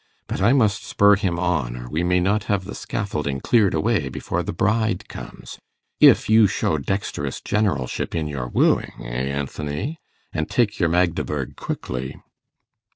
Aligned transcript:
But 0.25 0.41
I 0.41 0.51
must 0.51 0.83
spur 0.83 1.15
him 1.15 1.37
on, 1.37 1.77
or 1.77 1.87
we 1.87 2.03
may 2.03 2.19
not 2.19 2.45
have 2.45 2.65
the 2.65 2.73
scaffolding 2.73 3.39
cleared 3.39 3.75
away 3.75 4.09
before 4.09 4.41
the 4.41 4.51
bride 4.51 5.07
comes, 5.07 5.59
if 5.99 6.27
you 6.27 6.47
show 6.47 6.79
dexterous 6.79 7.39
generalship 7.39 8.15
in 8.15 8.27
your 8.27 8.47
wooing, 8.47 8.93
eh, 9.03 9.29
Anthony? 9.29 9.99
and 10.33 10.49
take 10.49 10.79
your 10.79 10.89
Magdeburg 10.89 11.55
quickly. 11.55 12.17